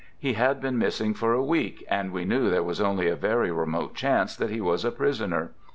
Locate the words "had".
0.33-0.59